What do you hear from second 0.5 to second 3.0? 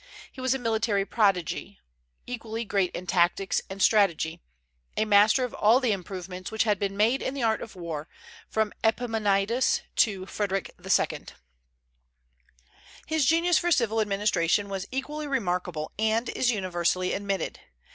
a military prodigy, equally great